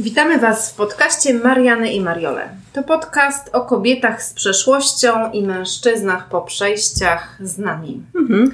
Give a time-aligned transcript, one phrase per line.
[0.00, 2.48] Witamy Was w podcaście Mariany i Mariole.
[2.72, 8.02] To podcast o kobietach z przeszłością i mężczyznach po przejściach z nami.
[8.14, 8.50] Mhm.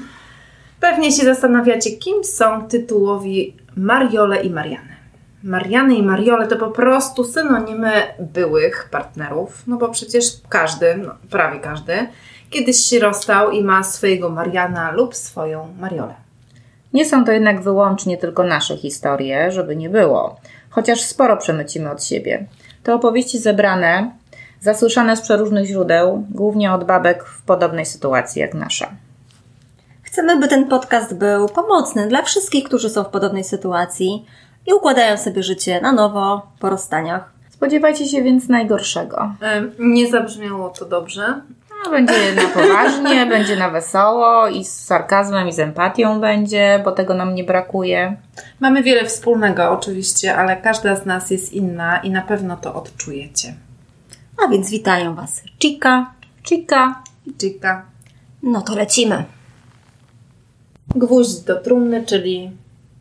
[0.81, 4.97] Pewnie się zastanawiacie, kim są tytułowi Mariole i Mariany.
[5.43, 11.61] Mariany i Mariole to po prostu synonimy byłych partnerów, no bo przecież każdy, no prawie
[11.61, 12.07] każdy,
[12.51, 16.15] kiedyś się rozstał i ma swojego Mariana lub swoją Mariolę.
[16.93, 20.37] Nie są to jednak wyłącznie tylko nasze historie, żeby nie było
[20.75, 22.47] chociaż sporo przemycimy od siebie.
[22.83, 24.11] To opowieści zebrane,
[24.61, 28.91] zasłyszane z przeróżnych źródeł, głównie od babek w podobnej sytuacji jak nasza.
[30.03, 34.27] Chcemy, by ten podcast był pomocny dla wszystkich, którzy są w podobnej sytuacji
[34.67, 37.33] i układają sobie życie na nowo po rozstaniach.
[37.51, 39.35] Spodziewajcie się więc najgorszego.
[39.79, 41.41] Nie zabrzmiało to dobrze.
[41.85, 46.93] No, będzie na poważnie, będzie na wesoło i z sarkazmem i z empatią będzie, bo
[46.93, 48.17] tego nam nie brakuje.
[48.61, 53.55] Mamy wiele wspólnego oczywiście, ale każda z nas jest inna i na pewno to odczujecie.
[54.45, 57.83] A więc witają Was Chica, Chica i Chica.
[58.43, 59.25] No to lecimy.
[60.89, 62.51] Gwóźdź do trumny, czyli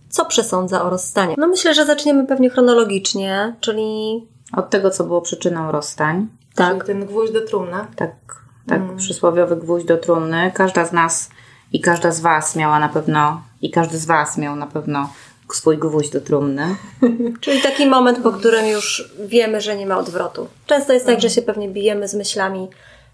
[0.09, 1.36] co przesądza o rozstaniu?
[1.38, 6.28] No myślę, że zaczniemy pewnie chronologicznie, czyli od tego, co było przyczyną rozstań.
[6.56, 6.73] Tak.
[6.73, 7.78] Czyli ten gwóźdź do trumny.
[7.95, 8.97] Tak, tak, mm.
[8.97, 10.52] przysłowiowy gwóźdź do trumny.
[10.53, 11.30] Każda z nas
[11.73, 15.09] i każda z Was miała na pewno, i każdy z Was miał na pewno
[15.53, 16.75] swój gwóźdź do trumny.
[17.41, 20.47] Czyli taki moment, po którym już wiemy, że nie ma odwrotu.
[20.66, 22.67] Często jest tak, że się pewnie bijemy z myślami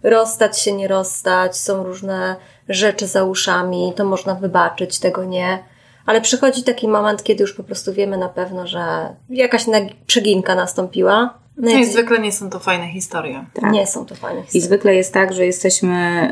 [0.04, 2.36] rozstać się, nie rozstać, są różne
[2.70, 5.64] rzeczy za uszami, to można wybaczyć, tego nie.
[6.06, 9.66] Ale przychodzi taki moment, kiedy już po prostu wiemy na pewno, że jakaś
[10.08, 13.46] przeginka nastąpiła no I zwykle nie są to fajne historie.
[13.54, 13.72] Tak.
[13.72, 14.60] Nie są to fajne historie.
[14.60, 16.32] I zwykle jest tak, że jesteśmy,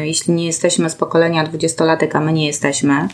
[0.00, 3.08] yy, jeśli nie jesteśmy z pokolenia dwudziestolatek, a my nie jesteśmy,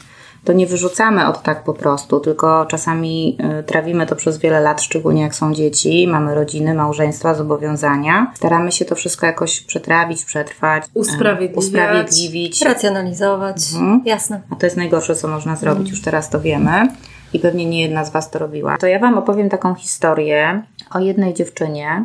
[0.44, 4.82] to nie wyrzucamy od tak po prostu, tylko czasami y, trawimy to przez wiele lat,
[4.82, 8.32] szczególnie jak są dzieci, mamy rodziny, małżeństwa, zobowiązania.
[8.36, 12.62] Staramy się to wszystko jakoś przetrawić, przetrwać, usprawiedliwić, usprawiedliwić.
[12.62, 13.56] racjonalizować.
[13.72, 14.02] Mhm.
[14.05, 14.40] Jasne.
[14.50, 15.96] A to jest najgorsze, co można zrobić, mhm.
[15.96, 16.89] już teraz to wiemy
[17.33, 18.77] i pewnie nie jedna z Was to robiła.
[18.79, 22.05] To ja Wam opowiem taką historię o jednej dziewczynie,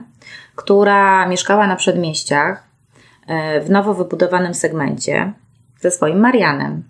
[0.56, 2.63] która mieszkała na przedmieściach
[3.28, 5.34] e, w nowo wybudowanym segmencie
[5.81, 6.84] ze swoim Marianem.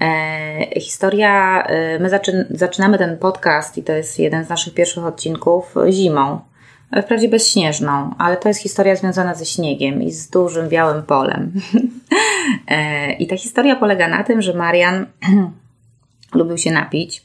[0.00, 2.10] E, historia, e, my
[2.50, 6.40] zaczynamy ten podcast i to jest jeden z naszych pierwszych odcinków zimą.
[7.02, 11.52] Wprawdzie bezśnieżną, ale to jest historia związana ze śniegiem i z dużym białym polem.
[13.18, 15.06] I ta historia polega na tym, że Marian
[16.34, 17.22] lubił się napić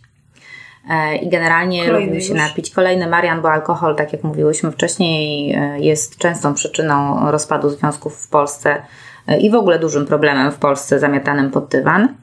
[1.21, 2.41] i generalnie Kolejny lubił się już.
[2.41, 2.69] napić.
[2.71, 8.29] Kolejny Marian, bo alkohol, tak jak mówiłyśmy wcześniej, e, jest częstą przyczyną rozpadu związków w
[8.29, 8.81] Polsce
[9.27, 12.15] e, i w ogóle dużym problemem w Polsce zamiatanym pod dywan.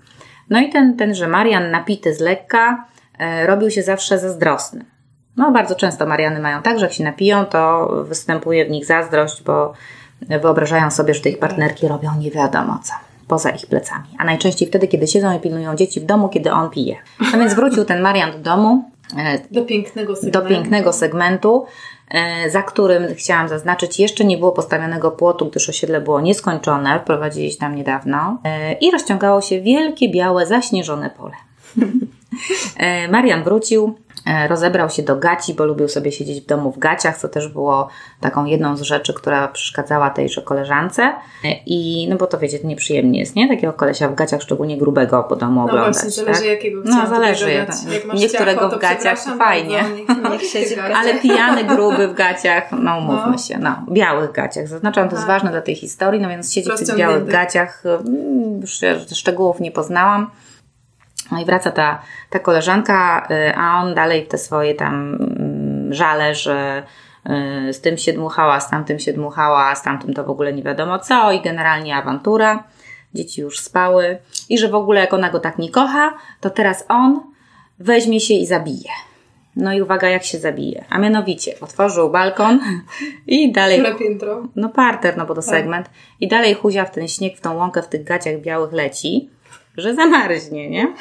[0.50, 2.84] No i ten, tenże Marian napity z lekka
[3.46, 4.84] robił się zawsze zazdrosny.
[5.36, 9.42] No bardzo często Mariany mają tak, że jak się napiją, to występuje w nich zazdrość,
[9.42, 9.72] bo
[10.22, 14.08] wyobrażają sobie, że te ich partnerki robią nie wiadomo co poza ich plecami.
[14.18, 16.96] A najczęściej wtedy, kiedy siedzą i pilnują dzieci w domu, kiedy on pije.
[17.32, 18.84] No więc wrócił ten Marian do domu.
[19.18, 20.40] E, do pięknego segmentu.
[20.40, 21.64] Do pięknego segmentu
[22.10, 27.60] e, za którym chciałam zaznaczyć, jeszcze nie było postawionego płotu, gdyż osiedle było nieskończone, wprowadziliśmy
[27.60, 31.34] tam niedawno e, i rozciągało się wielkie, białe, zaśnieżone pole.
[33.12, 33.94] Marian wrócił,
[34.48, 37.88] rozebrał się do gaci, bo lubił sobie siedzieć w domu w gaciach, co też było
[38.20, 41.02] taką jedną z rzeczy, która przeszkadzała tejże koleżance.
[41.44, 43.48] E, I no bo to wiecie, to nieprzyjemnie jest, nie?
[43.48, 45.94] Takiego kolesia w gaciach, szczególnie grubego po domu no oglądać.
[45.94, 46.48] Właśnie, zależy tak?
[46.48, 47.52] jakiego No zależy.
[47.52, 49.84] Jak, jak Niektóregego w gaciach fajnie.
[50.30, 53.38] niech, siedzi Ale pijany, gruby w gaciach, no mówmy no.
[53.38, 53.76] się, no.
[53.90, 54.68] Białych gaciach.
[54.68, 57.82] Zaznaczam, to jest ważne dla tej historii, no więc siedzi w tych białych gaciach.
[57.86, 58.60] Mm,
[59.14, 60.30] szczegółów nie poznałam.
[61.32, 66.34] No i wraca ta, ta koleżanka, y, a on dalej te swoje tam mm, żale,
[66.34, 66.82] że
[67.68, 70.52] y, z tym się dmuchała, z tamtym się dmuchała, a z tamtym to w ogóle
[70.52, 72.64] nie wiadomo co i generalnie awantura.
[73.14, 76.84] Dzieci już spały i że w ogóle jak ona go tak nie kocha, to teraz
[76.88, 77.20] on
[77.78, 78.90] weźmie się i zabije.
[79.56, 80.84] No i uwaga, jak się zabije.
[80.90, 82.60] A mianowicie otworzył balkon
[83.26, 83.78] i dalej.
[83.78, 84.48] Które piętro?
[84.56, 85.50] No parter, no bo to tak.
[85.50, 85.90] segment.
[86.20, 89.28] I dalej huzia w ten śnieg, w tą łąkę, w tych gaciach białych leci
[89.76, 90.94] że zamarznie, nie?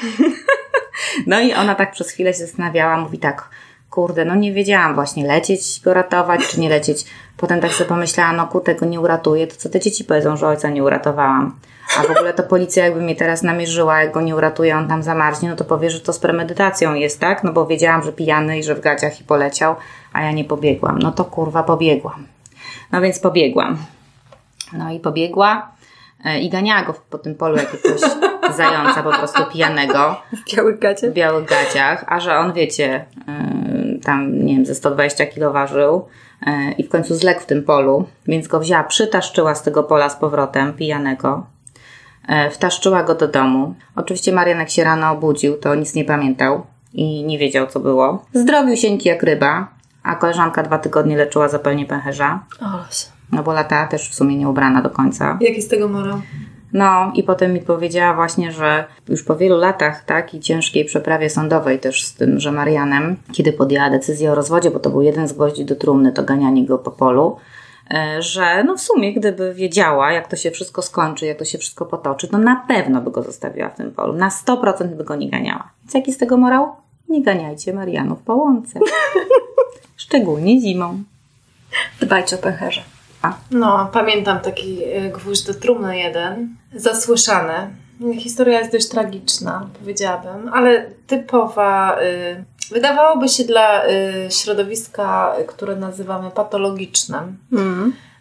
[1.27, 3.49] no i ona tak przez chwilę się zastanawiała, mówi tak,
[3.89, 7.05] kurde, no nie wiedziałam właśnie lecieć go ratować, czy nie lecieć.
[7.37, 10.47] Potem tak sobie pomyślałam, no kurde, go nie uratuję, to co te dzieci powiedzą, że
[10.47, 11.59] ojca nie uratowałam.
[11.97, 15.03] A w ogóle to policja jakby mnie teraz namierzyła, jak go nie uratuje, on tam
[15.03, 17.43] zamarznie, no to powie, że to z premedytacją jest, tak?
[17.43, 19.75] No bo wiedziałam, że pijany i że w gaciach i poleciał,
[20.13, 20.99] a ja nie pobiegłam.
[20.99, 22.27] No to kurwa pobiegłam.
[22.91, 23.77] No więc pobiegłam.
[24.73, 25.71] No i pobiegła
[26.25, 28.01] e, i ganiała go po tym polu jakiegoś
[28.51, 30.21] zająca po prostu pijanego.
[30.33, 31.09] W białych gaciach?
[31.09, 33.05] W białych gaciach, a że on, wiecie,
[34.03, 36.05] tam, nie wiem, ze 120 kilo ważył
[36.77, 40.15] i w końcu zległ w tym polu, więc go wzięła, przytaszczyła z tego pola z
[40.15, 41.45] powrotem, pijanego.
[42.51, 43.75] Wtaszczyła go do domu.
[43.95, 48.25] Oczywiście Marianek się rano obudził, to nic nie pamiętał i nie wiedział, co było.
[48.33, 49.67] Zdrowiusieńki jak ryba,
[50.03, 53.07] a koleżanka dwa tygodnie leczyła zapalenie pęcherza, Oleś.
[53.31, 55.37] no bo latała też w sumie nieubrana do końca.
[55.41, 56.21] Jaki z tego morał?
[56.73, 61.29] No i potem mi powiedziała właśnie, że już po wielu latach, tak, i ciężkiej przeprawie
[61.29, 65.27] sądowej też z tym, że Marianem, kiedy podjęła decyzję o rozwodzie, bo to był jeden
[65.27, 67.37] z gwoździ do trumny, to ganianie go po polu,
[67.93, 71.57] e, że no w sumie gdyby wiedziała, jak to się wszystko skończy, jak to się
[71.57, 74.13] wszystko potoczy, to na pewno by go zostawiła w tym polu.
[74.13, 75.69] Na 100% by go nie ganiała.
[75.81, 76.75] Więc jaki z tego morał?
[77.09, 78.79] Nie ganiajcie Marianów po łące.
[79.97, 81.03] Szczególnie zimą.
[82.01, 82.81] Dbajcie o pęcherze.
[83.51, 87.53] No, pamiętam taki y, gwóźdź do trumny jeden, zasłyszany.
[88.19, 93.91] Historia jest dość tragiczna, powiedziałabym, ale typowa, y, wydawałoby się dla y,
[94.29, 97.37] środowiska, które nazywamy patologicznym.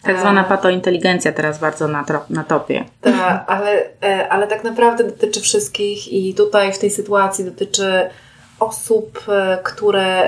[0.02, 2.84] Tak zwana patointeligencja teraz bardzo na, na topie.
[3.00, 8.10] Ta, ale, e, ale tak naprawdę dotyczy wszystkich i tutaj w tej sytuacji dotyczy
[8.60, 10.26] osób, e, które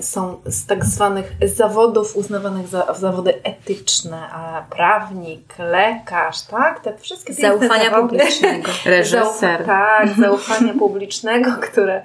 [0.00, 6.80] są z tak zwanych zawodów uznawanych za zawody etyczne, a prawnik, lekarz, tak?
[6.80, 8.08] Te wszystkie Zaufania zawody.
[8.08, 8.70] publicznego.
[8.84, 9.62] Reżyser.
[9.62, 12.02] Zau- tak, zaufania publicznego, które,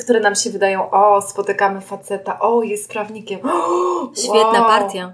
[0.00, 3.40] które nam się wydają, o, spotykamy faceta, o, jest prawnikiem.
[4.04, 4.64] O, Świetna wow.
[4.66, 5.12] partia.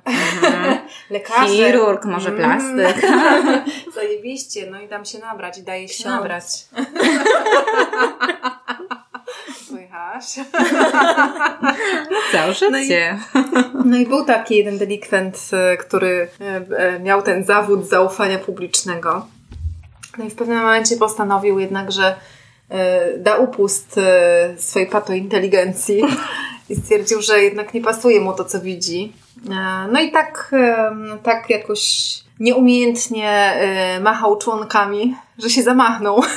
[1.11, 1.55] Lekarze.
[1.55, 2.41] Chirurg, może Mm.
[2.41, 3.07] plastyk.
[3.95, 6.17] Zajebiście, no i dam się nabrać, i daje się Ksiądz.
[6.17, 6.45] nabrać.
[9.91, 10.47] Słychasz?
[12.33, 13.19] Całe życie.
[13.85, 19.27] No i był taki jeden delikwent, e, który e, e, miał ten zawód zaufania publicznego.
[20.19, 22.17] No i w pewnym momencie postanowił jednak, że
[23.19, 24.01] da upust
[24.57, 26.03] swojej patointeligencji
[26.69, 29.13] i stwierdził, że jednak nie pasuje mu to, co widzi.
[29.93, 30.55] No i tak,
[31.23, 36.21] tak jakoś nieumiejętnie e, machał członkami, że się zamachnął.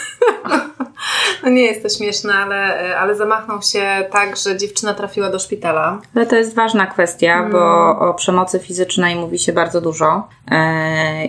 [1.44, 5.40] No nie jest to śmieszne, ale, e, ale zamachnął się tak, że dziewczyna trafiła do
[5.40, 6.02] szpitala.
[6.16, 7.60] Ale to jest ważna kwestia, bo
[8.00, 10.28] o przemocy fizycznej mówi się bardzo dużo.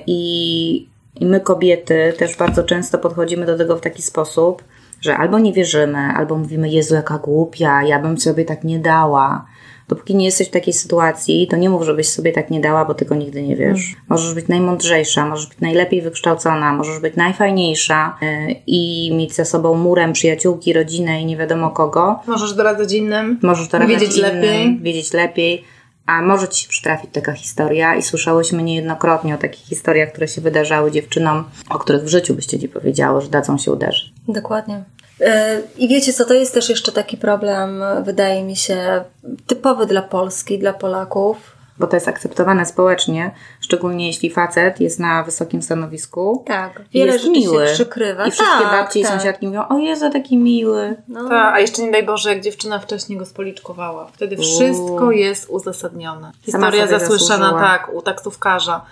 [0.07, 0.89] I,
[1.21, 4.63] I my, kobiety, też bardzo często podchodzimy do tego w taki sposób,
[5.01, 9.47] że albo nie wierzymy, albo mówimy, Jezu, jaka głupia, ja bym sobie tak nie dała.
[9.89, 12.95] Dopóki nie jesteś w takiej sytuacji, to nie mów, żebyś sobie tak nie dała, bo
[12.95, 13.95] tego nigdy nie wiesz.
[14.09, 19.75] Możesz być najmądrzejsza, możesz być najlepiej wykształcona, możesz być najfajniejsza e, i mieć za sobą
[19.75, 22.19] murem przyjaciółki, rodzinę i nie wiadomo kogo.
[22.27, 23.39] Możesz doradzać innym.
[23.43, 24.41] Możesz to Wiedzieć lepiej.
[24.41, 24.79] lepiej.
[24.83, 25.65] Wiedzieć lepiej.
[26.07, 30.41] A może Ci się przytrafić taka historia i słyszałyśmy niejednokrotnie o takich historiach, które się
[30.41, 34.13] wydarzały dziewczynom, o których w życiu byście Ci powiedziały, że dadzą się uderzyć.
[34.29, 34.85] Dokładnie.
[35.21, 39.05] E, I wiecie co, to jest też jeszcze taki problem, wydaje mi się,
[39.47, 41.55] typowy dla Polski, dla Polaków.
[41.79, 43.31] Bo to jest akceptowane społecznie,
[43.61, 46.45] szczególnie jeśli facet jest na wysokim stanowisku.
[46.47, 47.69] Tak, i wiele jest rzeczy miły.
[47.69, 48.27] się przykrywa.
[48.27, 49.13] I wszystkie tak, babcie i tak.
[49.13, 50.97] sąsiadki mówią, o Jezu, taki miły.
[51.09, 54.07] No, Ta, a jeszcze nie daj Boże, jak dziewczyna wcześniej go spoliczkowała.
[54.13, 56.33] Wtedy wszystko jest uzasadnione.
[56.43, 57.61] Historia zasłyszana zasłużyła.
[57.61, 58.85] tak u taksówkarza.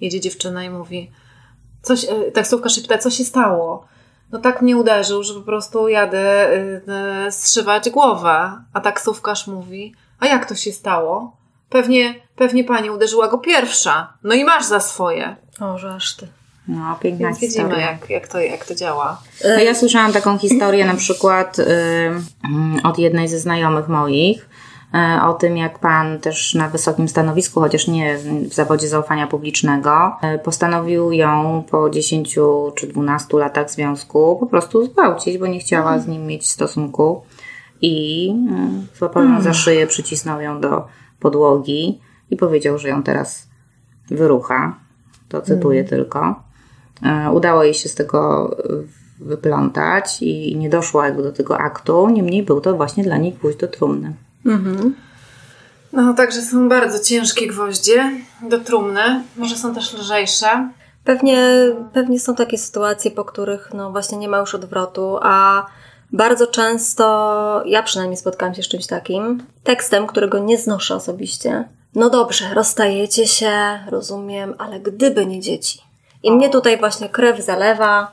[0.00, 1.10] Jedzie dziewczyna i mówi,
[1.82, 3.86] coś, e, taksówkarz się pyta, co się stało?
[4.32, 6.82] No tak mnie uderzył, że po prostu jadę y,
[7.26, 8.52] y, zszywać głowę.
[8.72, 11.36] A taksówkarz mówi, a jak to się stało?
[11.68, 14.12] Pewnie, pewnie pani uderzyła go pierwsza.
[14.24, 15.36] No i masz za swoje.
[15.60, 16.28] O, że aż ty.
[16.68, 19.22] No, piękna Więc widzimy, jak, jak, to, jak to działa.
[19.44, 21.64] No ja słyszałam taką historię na przykład y,
[22.44, 24.48] mm, od jednej ze znajomych moich
[25.26, 28.18] o tym, jak pan też na wysokim stanowisku, chociaż nie
[28.50, 32.38] w zawodzie zaufania publicznego, y, postanowił ją po 10
[32.74, 37.22] czy 12 latach związku po prostu zgwałcić, bo nie chciała z nim mieć stosunku
[37.82, 38.28] i
[38.94, 40.86] y, złapał ją za szyję, przycisnął ją do
[41.20, 42.00] podłogi
[42.30, 43.48] i powiedział, że ją teraz
[44.10, 44.86] wyrucha.
[45.28, 46.42] To cytuję tylko.
[47.02, 52.08] E, Udało jej się z tego e, wyplątać i nie doszło jakby do tego aktu.
[52.08, 54.12] Niemniej był to właśnie dla niej gwóźdź do trumny.
[55.92, 58.10] No, także są bardzo ciężkie gwoździe
[58.42, 59.22] do trumny.
[59.36, 60.68] Może są też lżejsze.
[61.04, 61.48] Pewnie,
[61.92, 65.66] pewnie są takie sytuacje, po których no właśnie nie ma już odwrotu, a
[66.12, 71.68] bardzo często, ja przynajmniej spotkałam się z czymś takim, tekstem, którego nie znoszę osobiście.
[71.94, 73.52] No dobrze, rozstajecie się,
[73.88, 75.80] rozumiem, ale gdyby nie dzieci.
[76.22, 78.12] I mnie tutaj właśnie krew zalewa,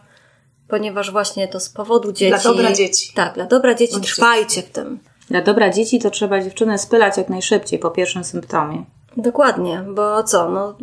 [0.68, 2.42] ponieważ właśnie to z powodu dzieci.
[2.42, 3.14] Dla dobra dzieci.
[3.16, 5.00] Tak, dla dobra dzieci trwajcie w tym.
[5.34, 8.84] Dla dobra dzieci to trzeba dziewczynę spylać jak najszybciej po pierwszym symptomie.
[9.18, 10.76] Dokładnie, bo co, no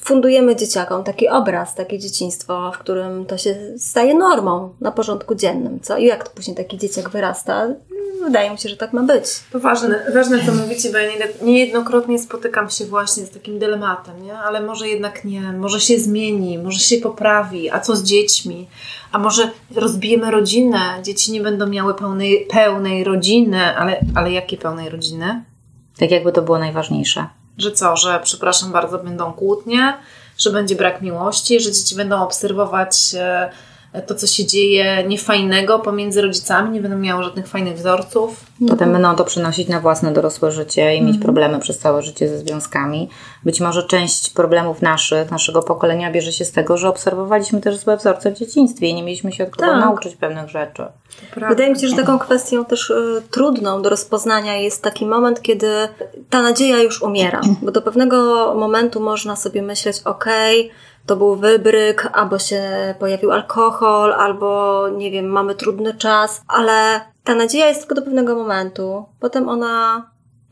[0.00, 5.80] fundujemy dzieciakom taki obraz, takie dzieciństwo, w którym to się staje normą na porządku dziennym,
[5.82, 5.96] co?
[5.98, 7.68] I jak to później taki dzieciak wyrasta,
[8.24, 9.24] wydaje mi się, że tak ma być.
[9.52, 14.22] To ważne, ważne co mówicie, bo ja nie- niejednokrotnie spotykam się właśnie z takim dylematem,
[14.22, 14.38] nie?
[14.38, 18.68] Ale może jednak nie, może się zmieni, może się poprawi, a co z dziećmi?
[19.12, 24.88] A może rozbijemy rodzinę, dzieci nie będą miały pełnej, pełnej rodziny, ale, ale jakiej pełnej
[24.88, 25.42] rodziny?
[25.98, 27.26] Tak jakby to było najważniejsze.
[27.58, 29.98] Że co, że przepraszam bardzo, będą kłótnie,
[30.38, 33.50] że będzie brak miłości, że dzieci będą obserwować e,
[34.06, 38.44] to, co się dzieje niefajnego pomiędzy rodzicami, nie będą miały żadnych fajnych wzorców.
[38.68, 42.38] Potem będą to przenosić na własne dorosłe życie i mieć problemy przez całe życie ze
[42.38, 43.08] związkami.
[43.44, 47.96] Być może część problemów naszych, naszego pokolenia bierze się z tego, że obserwowaliśmy też złe
[47.96, 49.80] wzorce w dzieciństwie i nie mieliśmy się od kogo Tak.
[49.80, 50.82] nauczyć pewnych rzeczy.
[51.48, 55.68] Wydaje mi się, że taką kwestią też y, trudną do rozpoznania jest taki moment, kiedy
[56.30, 57.40] ta nadzieja już umiera.
[57.62, 60.70] Bo do pewnego momentu można sobie myśleć, okej,
[61.06, 62.62] to był wybryk, albo się
[62.98, 68.34] pojawił alkohol, albo nie wiem, mamy trudny czas, ale ta nadzieja jest tylko do pewnego
[68.34, 69.04] momentu.
[69.20, 70.02] Potem ona,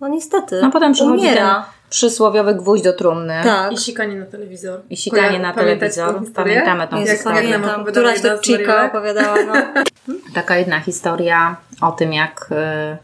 [0.00, 1.54] no niestety, No potem przychodzi umiera.
[1.54, 3.34] ten przysłowiowy gwóźdź do trumny.
[3.44, 3.72] Tak.
[3.72, 4.80] I sikanie na telewizor.
[4.90, 6.20] I sikanie Koja- na telewizor.
[6.20, 6.32] historię?
[6.54, 9.54] Pamiętamy tą Jezu, Jak, jak nam pamiętam, opowiadała któraś to z Chica opowiadała, no.
[10.34, 12.96] Taka jedna historia o tym, jak y,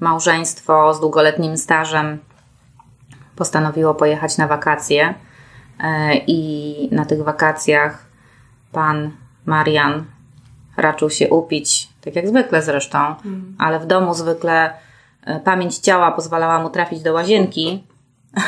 [0.00, 2.18] małżeństwo z długoletnim stażem
[3.36, 5.14] postanowiło pojechać na wakacje
[6.26, 8.06] i na tych wakacjach
[8.72, 9.10] pan
[9.46, 10.04] Marian
[10.76, 13.14] raczył się upić, tak jak zwykle zresztą,
[13.58, 14.70] ale w domu zwykle
[15.28, 17.84] y, pamięć ciała pozwalała mu trafić do łazienki.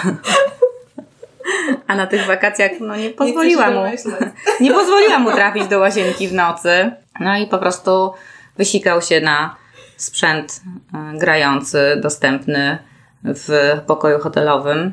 [1.86, 3.80] A na tych wakacjach no nie pozwoliła mu
[4.60, 6.90] nie pozwoliła mu trafić do łazienki w nocy.
[7.20, 8.12] No i po prostu
[8.56, 9.56] wysikał się na
[9.96, 10.60] sprzęt
[10.94, 12.78] e, grający, dostępny
[13.24, 14.92] w pokoju hotelowym.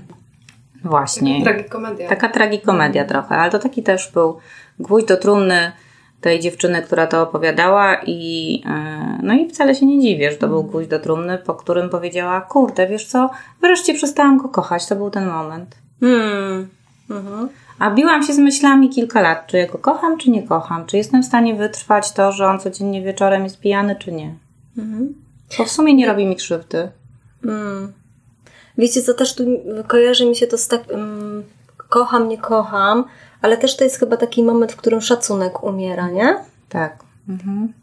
[0.83, 1.43] Właśnie.
[1.43, 2.09] Tragikomedia.
[2.09, 4.37] Taka tragikomedia trochę, ale to taki też był
[4.79, 5.71] gwóźdź do trumny
[6.21, 10.47] tej dziewczyny, która to opowiadała i e, no i wcale się nie dziwię, że to
[10.47, 13.29] był gwóźdź do trumny, po którym powiedziała, kurde, wiesz co,
[13.61, 15.75] wreszcie przestałam go kochać, to był ten moment.
[15.99, 16.67] Hmm.
[17.09, 17.49] Mhm.
[17.79, 20.97] A biłam się z myślami kilka lat, czy ja go kocham, czy nie kocham, czy
[20.97, 24.35] jestem w stanie wytrwać to, że on codziennie wieczorem jest pijany, czy nie.
[24.77, 25.13] Mhm.
[25.57, 26.91] Bo w sumie nie robi mi krzywdy.
[27.45, 27.93] Mm.
[28.77, 29.43] Wiecie, co też tu
[29.87, 30.81] kojarzy mi się to z tak.
[30.91, 31.43] Mm,
[31.89, 33.05] kocham, nie kocham,
[33.41, 36.35] ale też to jest chyba taki moment, w którym szacunek umiera, nie?
[36.69, 36.97] Tak.
[37.29, 37.73] Mhm.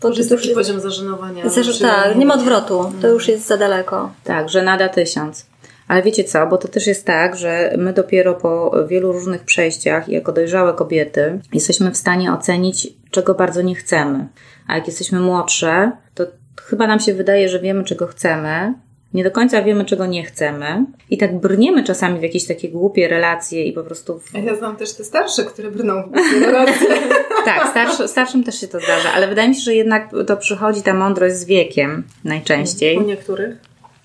[0.00, 1.48] To To jest już taki poziom zażenowania.
[1.48, 2.92] Za, Że tak, nie ma odwrotu.
[3.02, 4.10] To już jest za daleko.
[4.24, 5.46] Tak, że nada tysiąc.
[5.88, 10.08] Ale wiecie co, bo to też jest tak, że my dopiero po wielu różnych przejściach,
[10.08, 14.26] jako dojrzałe kobiety, jesteśmy w stanie ocenić, czego bardzo nie chcemy.
[14.66, 16.26] A jak jesteśmy młodsze, to
[16.62, 18.74] chyba nam się wydaje, że wiemy, czego chcemy.
[19.14, 20.84] Nie do końca wiemy, czego nie chcemy.
[21.10, 24.54] I tak brniemy czasami w jakieś takie głupie relacje i po prostu w, A Ja
[24.56, 26.02] znam też te starsze, które brną
[26.38, 26.88] w relacje.
[27.44, 30.82] Tak, starszy, starszym też się to zdarza, ale wydaje mi się, że jednak to przychodzi
[30.82, 32.98] ta mądrość z wiekiem najczęściej.
[32.98, 33.56] U niektórych.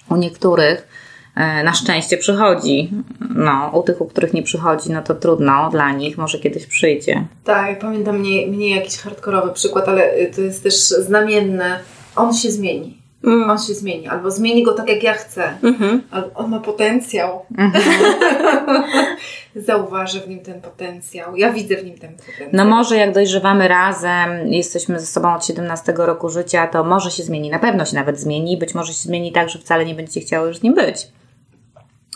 [0.09, 0.87] U niektórych
[1.35, 2.89] e, na szczęście przychodzi.
[3.35, 7.25] No, u tych, u których nie przychodzi, no to trudno dla nich, może kiedyś przyjdzie.
[7.43, 11.79] Tak, pamiętam mniej, mniej jakiś hardkorowy przykład, ale y, to jest też znamienne.
[12.15, 13.04] On się zmieni.
[13.23, 13.49] Mm.
[13.49, 14.07] On się zmieni.
[14.07, 15.57] Albo zmieni go tak, jak ja chcę.
[15.63, 16.01] Mhm.
[16.11, 17.45] Albo on ma potencjał.
[19.55, 21.35] Zauważę w nim ten potencjał.
[21.35, 22.49] Ja widzę w nim ten potencjał.
[22.53, 27.23] No może jak dojrzewamy razem, jesteśmy ze sobą od 17 roku życia, to może się
[27.23, 30.21] zmieni, na pewno się nawet zmieni, być może się zmieni tak, że wcale nie będziecie
[30.21, 31.07] chciały już z nim być.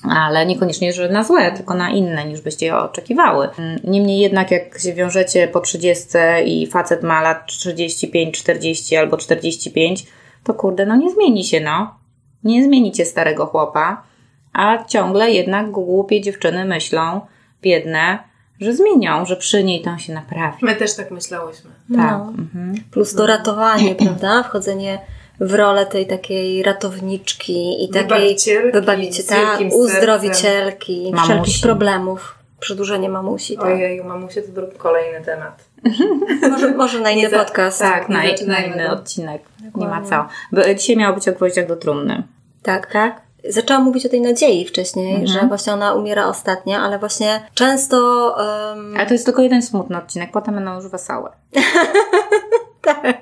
[0.03, 3.49] Ale niekoniecznie, że na złe, tylko na inne niż byście oczekiwały.
[3.83, 6.07] Niemniej jednak, jak się wiążecie po 30
[6.45, 10.05] i facet ma lat 35, 40 albo 45,
[10.43, 11.95] to kurde, no nie zmieni się, no.
[12.43, 14.03] Nie zmienicie starego chłopa,
[14.53, 17.21] a ciągle jednak głupie dziewczyny myślą,
[17.61, 18.19] biedne,
[18.61, 20.57] że zmienią, że przy niej to się naprawi.
[20.61, 21.69] My też tak myślałyśmy.
[21.69, 21.97] Tak.
[21.97, 22.33] No.
[22.37, 22.73] Mhm.
[22.91, 24.43] Plus to ratowanie, prawda?
[24.43, 24.99] Wchodzenie
[25.39, 28.37] w rolę tej takiej ratowniczki i takiej
[28.71, 32.38] Wybawicielki, tak, uzdrowicielki, wszelkich problemów.
[32.59, 33.65] Przedłużenie mamusi, tak.
[33.65, 35.63] Ojej, mamusie to drugi kolejny temat.
[36.51, 37.79] Może, może na inny podcast.
[37.79, 38.09] tak.
[38.09, 38.93] Na, na inny go.
[38.93, 39.41] odcinek.
[39.75, 40.25] Nie ma co.
[40.51, 42.23] Bo dzisiaj miało być o gwoździach do trumny.
[42.63, 43.21] Tak, tak.
[43.49, 45.27] Zaczęłam mówić o tej nadziei wcześniej, Mhm.
[45.27, 47.97] że właśnie ona umiera ostatnia, ale właśnie często.
[48.37, 51.31] Um, Ale to jest tylko jeden smutny odcinek, potem będą już wesołe.
[52.81, 53.17] tak.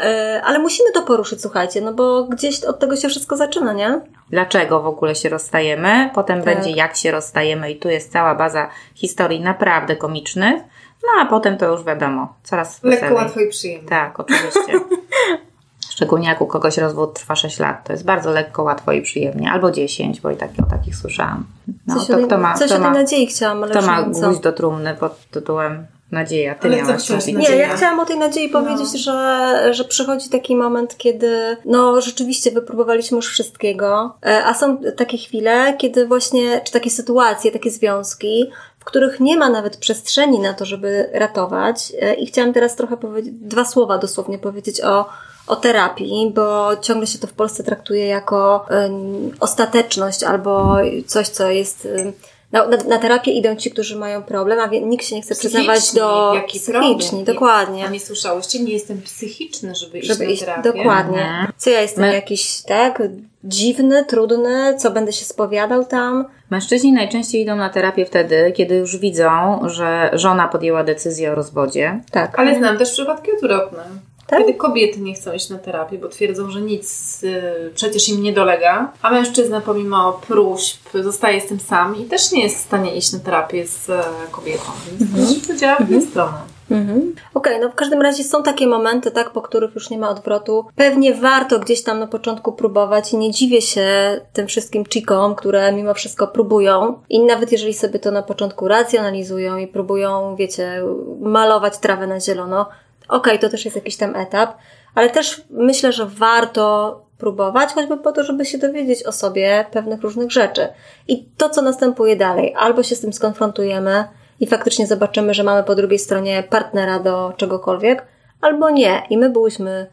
[0.00, 4.00] E, ale musimy to poruszyć, słuchajcie, no bo gdzieś od tego się wszystko zaczyna, nie?
[4.30, 6.10] Dlaczego w ogóle się rozstajemy?
[6.14, 6.54] Potem Tak.
[6.54, 10.62] będzie jak się rozstajemy i tu jest cała baza historii naprawdę komicznych.
[11.02, 13.24] No a potem to już wiadomo, coraz Lekko, weselej.
[13.24, 13.88] łatwo i przyjemnie.
[13.88, 14.60] Tak, oczywiście.
[15.90, 17.84] Szczególnie jak u kogoś rozwód trwa 6 lat.
[17.84, 19.50] To jest bardzo lekko, łatwo i przyjemnie.
[19.52, 21.44] Albo 10, bo i takie, o takich słyszałam.
[21.86, 24.02] No, coś to kto ma, coś kto o tej ma, nadziei chciałam, ale kto ma
[24.02, 26.54] gwóźdź do trumny pod tytułem Nadzieja?
[26.54, 27.48] Ty Ale miałaś mówić.
[27.48, 28.98] Nie, ja chciałam o tej nadziei powiedzieć, No.
[28.98, 35.18] że, że przychodzi taki moment, kiedy no rzeczywiście wypróbowaliśmy już wszystkiego, e, a są takie
[35.18, 40.54] chwile, kiedy właśnie, czy takie sytuacje, takie związki, w których nie ma nawet przestrzeni na
[40.54, 41.92] to, żeby ratować.
[42.00, 45.06] E, I chciałam teraz trochę powiedzieć, dwa słowa dosłownie powiedzieć o,
[45.46, 51.50] o terapii, bo ciągle się to w Polsce traktuje jako em, ostateczność albo coś, co
[51.50, 51.86] jest.
[51.96, 52.12] em,
[52.52, 55.34] na, na, na terapię idą ci, którzy mają problem, a wie, nikt się nie chce
[55.34, 57.24] przyznawać do jaki psychiczni, problem?
[57.24, 57.84] dokładnie.
[57.84, 58.58] A nie słyszałyście?
[58.62, 60.72] Nie jestem psychiczny, żeby, Żeby iść na terapię.
[60.78, 61.20] dokładnie.
[61.22, 61.52] Mhm.
[61.56, 63.02] Co ja jestem My- jakiś, tak,
[63.44, 66.24] dziwny, trudny, co będę się spowiadał tam.
[66.50, 72.00] Mężczyźni najczęściej idą na terapię wtedy, kiedy już widzą, że żona podjęła decyzję o rozwodzie.
[72.10, 72.38] Tak.
[72.38, 73.84] Ale znam też przypadki odwrotne.
[74.28, 74.38] Tak?
[74.38, 78.32] Kiedy kobiety nie chcą iść na terapię, bo twierdzą, że nic y, przecież im nie
[78.32, 82.96] dolega, a mężczyzna pomimo próśb zostaje z tym sam i też nie jest w stanie
[82.96, 84.64] iść na terapię z e, kobietą.
[84.98, 85.40] Więc Mhm.
[85.46, 86.32] to działa w dwie strony.
[86.70, 87.14] Mhm.
[87.34, 90.64] Okej, no w każdym razie są takie momenty, tak, po których już nie ma odwrotu.
[90.76, 93.86] Pewnie warto gdzieś tam na początku próbować i nie dziwię się
[94.32, 96.98] tym wszystkim chikom, które mimo wszystko próbują.
[97.08, 100.82] I nawet jeżeli sobie to na początku racjonalizują i próbują, wiecie,
[101.20, 102.68] malować trawę na zielono,
[103.08, 104.56] okej, to też jest jakiś tam etap,
[104.94, 110.02] ale też myślę, że warto próbować, choćby po to, żeby się dowiedzieć o sobie pewnych
[110.02, 110.68] różnych rzeczy.
[111.08, 114.04] I to, co następuje dalej, albo się z tym skonfrontujemy
[114.40, 118.06] i faktycznie zobaczymy, że mamy po drugiej stronie partnera do czegokolwiek,
[118.40, 119.02] albo nie.
[119.10, 119.86] I my byłyśmy,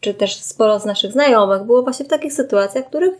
[0.00, 3.14] czy też sporo z naszych znajomych było właśnie w takich sytuacjach, w których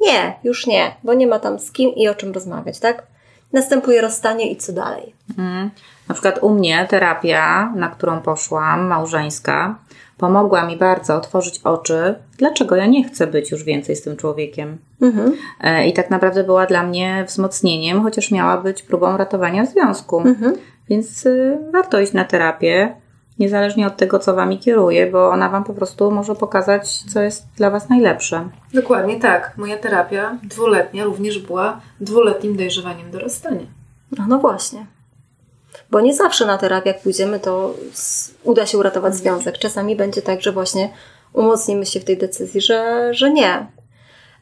[0.00, 3.06] nie, już nie, bo nie ma tam z kim i o czym rozmawiać, tak?
[3.52, 5.12] Następuje rozstanie i co dalej?
[5.30, 5.70] Mhm.
[6.08, 9.78] Na przykład u mnie terapia, na którą poszłam, małżeńska,
[10.18, 14.78] pomogła mi bardzo otworzyć oczy, dlaczego ja nie chcę być już więcej z tym człowiekiem.
[15.02, 15.32] Mhm.
[15.60, 20.20] E, I tak naprawdę była dla mnie wzmocnieniem, chociaż miała być próbą ratowania związku.
[20.20, 20.54] Mhm.
[20.88, 22.94] Więc y, warto iść na terapię,
[23.38, 27.46] niezależnie od tego, co Wami kieruje, bo ona Wam po prostu może pokazać, co jest
[27.56, 28.48] dla Was najlepsze.
[28.74, 29.52] Dokładnie tak.
[29.56, 33.66] Moja terapia dwuletnia również była dwuletnim dojrzewaniem do rozstania.
[34.18, 34.86] No, no właśnie.
[35.90, 37.74] Bo nie zawsze na terapię, jak pójdziemy, to
[38.44, 39.58] uda się uratować związek.
[39.58, 40.90] Czasami będzie tak, że właśnie
[41.32, 43.66] umocnimy się w tej decyzji, że, że nie.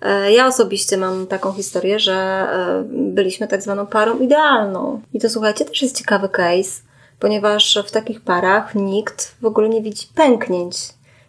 [0.03, 5.01] E, Ja osobiście mam taką historię, że e, byliśmy tak zwaną parą idealną.
[5.13, 6.83] I to słuchajcie, też jest ciekawy case,
[7.19, 10.77] ponieważ w takich parach nikt w ogóle nie widzi pęknięć.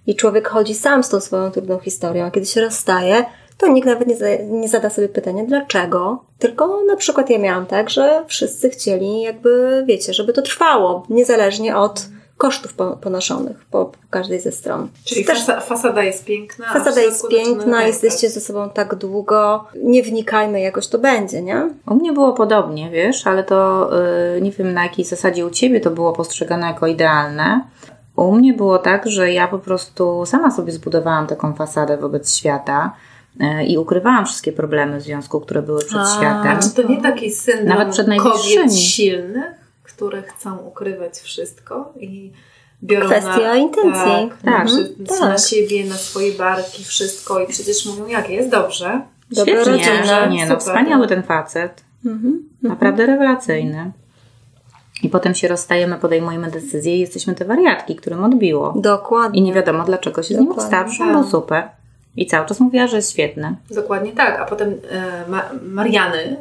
[0.07, 3.25] I człowiek chodzi sam z tą swoją trudną historią, a kiedy się rozstaje,
[3.57, 6.23] to nikt nawet nie, za, nie zada sobie pytania, dlaczego.
[6.39, 11.77] Tylko na przykład ja miałam tak, że wszyscy chcieli jakby, wiecie, żeby to trwało, niezależnie
[11.77, 12.05] od
[12.37, 14.87] kosztów po- ponoszonych po, po każdej ze stron.
[15.05, 16.65] Czyli Też fasa, fasada jest piękna.
[16.73, 17.87] fasada jest piękna, pękać.
[17.87, 21.69] jesteście ze sobą tak długo, nie wnikajmy, jakoś to będzie, nie?
[21.89, 23.89] U mnie było podobnie, wiesz, ale to
[24.37, 27.61] y, nie wiem na jakiej zasadzie u Ciebie to było postrzegane jako idealne.
[28.15, 32.91] U mnie było tak, że ja po prostu sama sobie zbudowałam taką fasadę wobec świata
[33.41, 36.47] y, i ukrywałam wszystkie problemy w związku, które były przed A, światem.
[36.51, 38.55] A czy to nie taki syndrom Nawet przed najbliższymi.
[38.57, 39.43] kobiet silnych,
[39.97, 42.31] które chcą ukrywać wszystko i
[42.83, 44.29] biorą Kwestia na, intencji.
[44.29, 44.45] Tak, Tak.
[44.45, 45.19] na, przy- Tak.
[45.19, 49.01] na siebie, na swoje barki, wszystko i przecież mówią, jak jest dobrze.
[49.31, 52.43] Dobra Świetnie, rodzina, nie, no wspaniały ten facet, Mhm.
[52.63, 53.91] naprawdę rewelacyjny.
[55.03, 58.73] I potem się rozstajemy, podejmujemy decyzję i jesteśmy te wariatki, którym odbiło.
[58.77, 59.39] Dokładnie.
[59.39, 60.77] I nie wiadomo, dlaczego się z nim Dokładnie.
[60.77, 61.63] rozstał, że on był super.
[62.15, 63.55] I cały czas mówiła, że jest świetny.
[63.71, 64.39] Dokładnie tak.
[64.39, 66.37] A potem e, ma, Mariany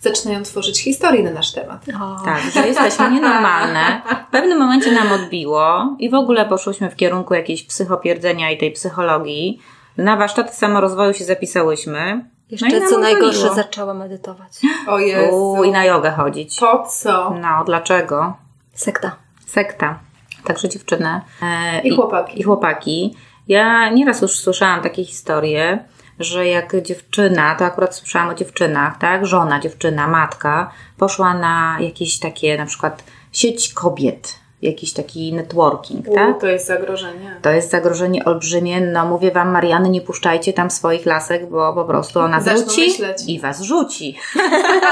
[0.00, 1.84] zaczynają tworzyć historię na nasz temat.
[2.02, 2.24] O.
[2.24, 4.02] Tak, że jesteśmy nienormalne.
[4.28, 8.72] W pewnym momencie nam odbiło i w ogóle poszłyśmy w kierunku jakiejś psychopierdzenia i tej
[8.72, 9.60] psychologii.
[9.96, 12.24] Na warsztaty samorozwoju się zapisałyśmy.
[12.50, 13.54] Jeszcze No i co najgorsze, odwaliło.
[13.54, 14.52] zaczęła medytować.
[14.88, 15.36] O Jezu.
[15.36, 16.60] Uuu, I na jogę chodzić.
[16.60, 17.34] Po co?
[17.40, 18.36] No, dlaczego?
[18.74, 19.16] Sekta.
[19.46, 19.98] Sekta.
[20.44, 21.20] Także dziewczyny.
[21.42, 22.40] e, I chłopaki.
[22.40, 23.14] I chłopaki.
[23.48, 25.84] Ja nieraz już słyszałam takie historie,
[26.20, 29.26] że jak dziewczyna, to akurat słyszałam o dziewczynach, tak?
[29.26, 36.14] Żona, dziewczyna, matka poszła na jakieś takie na przykład sieć kobiet, jakiś taki networking, U,
[36.14, 36.40] tak?
[36.40, 37.36] To jest zagrożenie.
[37.42, 38.80] To jest zagrożenie olbrzymie.
[38.80, 42.80] No mówię wam, Mariany, nie puszczajcie tam swoich lasek, bo po prostu ona Zaczną wróci
[42.80, 43.18] myśleć.
[43.26, 44.18] i was rzuci.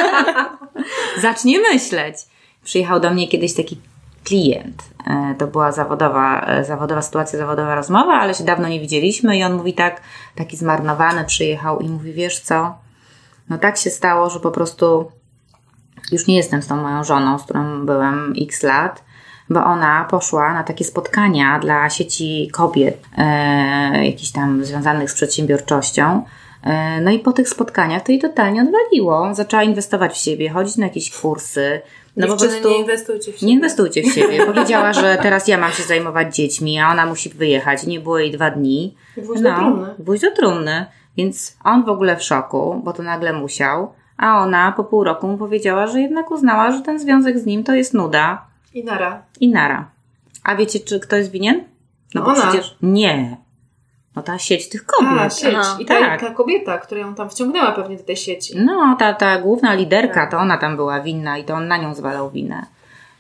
[1.23, 2.17] Zacznie myśleć.
[2.65, 3.81] Przyjechał do mnie kiedyś taki
[4.25, 4.83] klient.
[5.07, 9.45] E, To była zawodowa, e, zawodowa sytuacja, zawodowa rozmowa, ale się dawno nie widzieliśmy i
[9.45, 10.01] on mówi tak,
[10.35, 12.75] taki zmarnowany przyjechał i mówi, wiesz co,
[13.51, 15.11] no tak się stało, że po prostu
[16.13, 19.05] już nie jestem z tą moją żoną, z którą byłem x lat,
[19.51, 26.23] bo ona poszła na takie spotkania dla sieci kobiet, e, jakichś tam związanych z przedsiębiorczością.
[26.65, 29.35] E, No i po tych spotkaniach to jej totalnie odwaliło.
[29.35, 31.81] Zaczęła inwestować w siebie, chodzić na jakieś kursy.
[32.17, 33.47] No po prostu nie inwestujcie w siebie.
[33.47, 34.47] nie inwestujcie w siebie.
[34.55, 37.87] Powiedziała, że teraz ja mam się zajmować dziećmi, a ona musi wyjechać.
[37.87, 38.95] Nie było jej dwa dni.
[39.17, 39.95] Gwóźdź do trumny.
[39.99, 40.87] gwóźdź do trumny.
[41.17, 43.93] Więc on w ogóle w szoku, bo to nagle musiał.
[44.17, 47.65] A ona po pół roku mu powiedziała, że jednak uznała, że ten związek z nim
[47.65, 49.23] to jest nuda I nara.
[49.41, 49.91] i nara.
[50.45, 51.65] A wiecie, czy kto jest winien?
[52.15, 52.43] No bo Ona.
[52.43, 53.37] przecież nie.
[54.19, 55.21] No ta sieć tych kobiet.
[55.21, 55.55] A, sieć.
[55.59, 56.21] Aha, I ta, tak.
[56.21, 58.55] ta kobieta, która ją tam wciągnęła pewnie do tej sieci.
[58.57, 61.95] No, ta, ta główna liderka, to ona tam była winna i to on na nią
[61.95, 62.67] zwalał winę.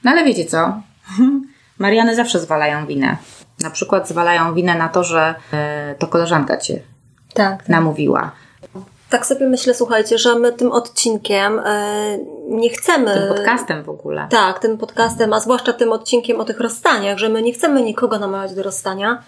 [0.04, 0.72] No ale wiecie co?
[1.78, 3.16] Mariany zawsze zwalają winę.
[3.62, 6.80] Na przykład zwalają winę na to, że e, to koleżanka cię
[7.34, 7.68] Tak.
[7.68, 8.30] namówiła.
[9.10, 13.14] Tak sobie myślę, słuchajcie, że my tym odcinkiem e, nie chcemy.
[13.14, 14.26] Tym podcastem w ogóle.
[14.30, 18.18] Tak, tym podcastem, a zwłaszcza tym odcinkiem o tych rozstaniach, że my nie chcemy nikogo
[18.18, 19.22] namawiać do rozstania,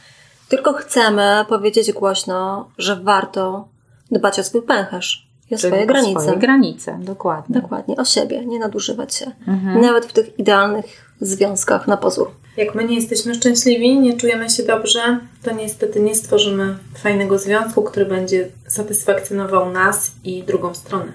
[0.51, 3.69] tylko chcemy powiedzieć głośno, że warto
[4.11, 6.21] dbać o swój pęcherz i o Czyli swoje o granice.
[6.21, 7.61] Swoje granice, dokładnie.
[7.61, 9.31] Dokładnie, o siebie, nie nadużywać się.
[9.49, 9.81] Mhm.
[9.81, 12.31] Nawet w tych idealnych związkach na pozór.
[12.57, 17.83] Jak my nie jesteśmy szczęśliwi, nie czujemy się dobrze, to niestety nie stworzymy fajnego związku,
[17.83, 21.13] który będzie satysfakcjonował nas i drugą stronę.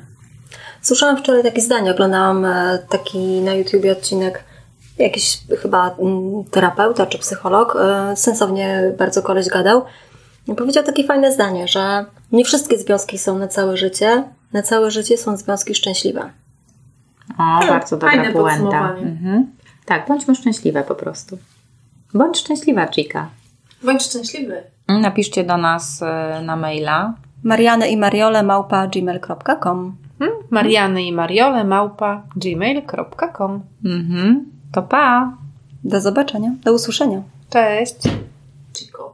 [0.82, 4.43] Słyszałam wczoraj takie zdanie, oglądałam e, taki na YouTubie odcinek,
[4.97, 9.86] jakiś chyba mm, terapeuta czy psycholog, e, sensownie bardzo koleś gadał.
[10.58, 15.17] Powiedział takie fajne zdanie, że nie wszystkie związki są na całe życie, na całe życie
[15.17, 16.29] są związki szczęśliwe.
[17.38, 18.95] O, bardzo dobra fajne puenta.
[18.95, 19.51] Mhm.
[19.86, 21.38] Tak, bądźmy szczęśliwe po prostu.
[22.13, 23.29] Bądź szczęśliwa, Chica.
[23.84, 24.63] Bądź szczęśliwy.
[24.88, 27.13] Napiszcie do nas e, na maila.
[27.43, 30.36] Mariany i Mariole małpa gmail.com Hmm?
[30.49, 34.45] Mariany i Mariole małpa gmail.com Mhm.
[34.75, 35.38] To pa!
[35.83, 37.21] Do zobaczenia, do usłyszenia.
[37.49, 37.95] Cześć.
[38.73, 39.13] Chico.